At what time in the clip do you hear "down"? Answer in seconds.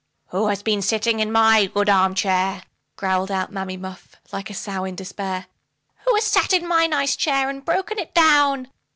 8.15-8.69